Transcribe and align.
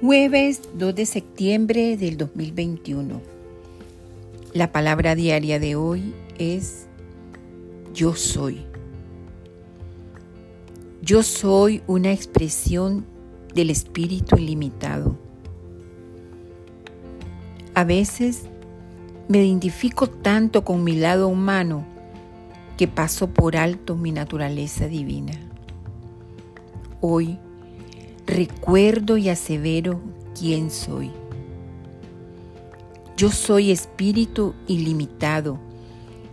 Jueves 0.00 0.60
2 0.74 0.94
de 0.94 1.06
septiembre 1.06 1.96
del 1.96 2.18
2021. 2.18 3.22
La 4.52 4.72
palabra 4.72 5.14
diaria 5.14 5.58
de 5.60 5.76
hoy 5.76 6.12
es 6.36 6.88
yo 7.94 8.14
soy. 8.14 8.66
Yo 11.00 11.22
soy 11.22 11.82
una 11.86 12.12
expresión 12.12 13.06
del 13.54 13.70
Espíritu 13.70 14.36
ilimitado. 14.36 15.16
A 17.74 17.84
veces 17.84 18.42
me 19.28 19.44
identifico 19.44 20.10
tanto 20.10 20.64
con 20.64 20.82
mi 20.82 20.96
lado 20.96 21.28
humano 21.28 21.86
que 22.76 22.88
paso 22.88 23.30
por 23.30 23.56
alto 23.56 23.96
mi 23.96 24.10
naturaleza 24.10 24.86
divina. 24.86 25.32
Hoy 27.00 27.38
recuerdo 28.26 29.16
y 29.16 29.28
asevero 29.28 30.00
quién 30.38 30.70
soy. 30.70 31.10
Yo 33.16 33.30
soy 33.30 33.70
espíritu 33.70 34.54
ilimitado, 34.66 35.58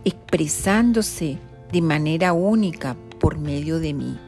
expresándose 0.04 1.38
de 1.70 1.80
manera 1.80 2.32
única 2.32 2.96
por 3.20 3.38
medio 3.38 3.78
de 3.78 3.94
mí. 3.94 4.18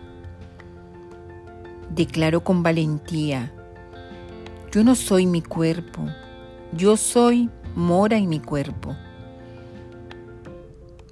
Declaro 1.91 2.45
con 2.45 2.63
valentía, 2.63 3.53
yo 4.73 4.85
no 4.85 4.95
soy 4.95 5.27
mi 5.27 5.43
cuerpo, 5.43 6.03
yo 6.73 6.97
soy 6.97 7.51
mora 7.75 8.17
en 8.17 8.29
mi 8.29 8.41
cuerpo. 8.41 8.97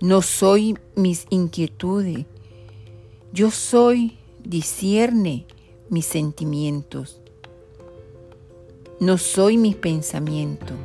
No 0.00 0.20
soy 0.20 0.76
mis 0.96 1.26
inquietudes, 1.30 2.26
yo 3.32 3.50
soy 3.52 4.18
discierne 4.42 5.46
mis 5.92 6.06
sentimientos. 6.06 7.20
No 8.98 9.18
soy 9.18 9.58
mis 9.58 9.76
pensamientos. 9.76 10.78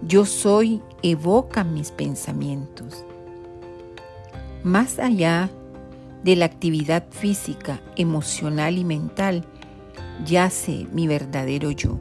Yo 0.00 0.24
soy 0.24 0.80
evoca 1.02 1.64
mis 1.64 1.90
pensamientos. 1.90 3.04
Más 4.64 4.98
allá 4.98 5.50
de 6.24 6.34
la 6.34 6.46
actividad 6.46 7.08
física, 7.10 7.82
emocional 7.94 8.78
y 8.78 8.84
mental, 8.84 9.44
yace 10.24 10.86
mi 10.94 11.06
verdadero 11.06 11.70
yo. 11.70 12.00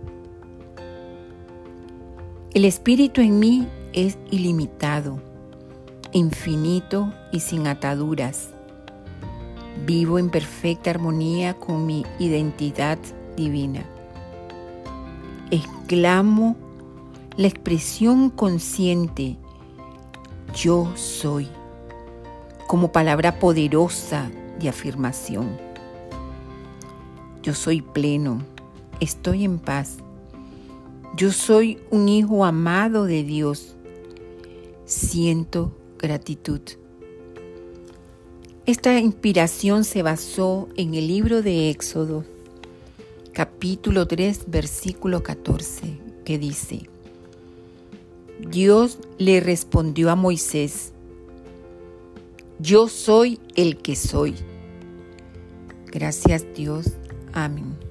El 2.53 2.63
espíritu 2.63 3.19
en 3.19 3.39
mí 3.39 3.67
es 3.91 4.17
ilimitado, 4.31 5.19
infinito 6.13 7.13
y 7.33 7.41
sin 7.41 7.67
ataduras 7.67 8.51
Vivo 9.85 10.19
en 10.19 10.29
perfecta 10.29 10.89
armonía 10.89 11.53
con 11.55 11.85
mi 11.85 12.05
identidad 12.19 12.99
divina. 13.35 13.83
Exclamo 15.51 16.55
la 17.37 17.47
expresión 17.47 18.29
consciente 18.29 19.37
yo 20.53 20.91
soy 20.95 21.47
como 22.67 22.91
palabra 22.91 23.39
poderosa 23.39 24.29
de 24.59 24.69
afirmación. 24.69 25.57
Yo 27.43 27.53
soy 27.53 27.81
pleno, 27.81 28.41
estoy 28.99 29.45
en 29.45 29.59
paz. 29.59 29.97
Yo 31.15 31.31
soy 31.31 31.79
un 31.91 32.09
hijo 32.09 32.45
amado 32.45 33.05
de 33.05 33.23
Dios. 33.23 33.75
Siento 34.85 35.77
gratitud. 35.97 36.61
Esta 38.69 38.99
inspiración 38.99 39.83
se 39.83 40.03
basó 40.03 40.69
en 40.75 40.93
el 40.93 41.07
libro 41.07 41.41
de 41.41 41.71
Éxodo, 41.71 42.23
capítulo 43.33 44.05
3, 44.05 44.43
versículo 44.45 45.23
14, 45.23 45.97
que 46.23 46.37
dice, 46.37 46.87
Dios 48.47 48.99
le 49.17 49.39
respondió 49.39 50.11
a 50.11 50.15
Moisés, 50.15 50.93
yo 52.59 52.89
soy 52.89 53.39
el 53.55 53.77
que 53.77 53.95
soy. 53.95 54.35
Gracias 55.87 56.45
Dios. 56.53 56.91
Amén. 57.33 57.88